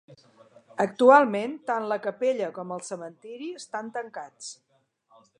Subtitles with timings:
[0.85, 4.49] Actualment tant la capella com el cementiri estan tancats.